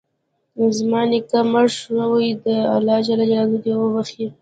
زما 0.77 1.01
نیکه 1.09 1.39
مړ 1.51 1.67
شوی 1.79 2.29
ده، 2.43 2.57
الله 2.75 2.97
ج 3.05 3.07
د 3.63 3.65
وبښي 3.81 4.27